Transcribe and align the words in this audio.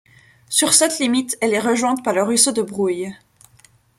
Sur 0.49 0.73
cette 0.73 0.97
limite, 0.97 1.37
elle 1.41 1.53
est 1.53 1.59
rejointe 1.59 2.03
par 2.03 2.15
le 2.15 2.23
ruisseau 2.23 2.51
de 2.51 2.63
Broye. 2.63 3.13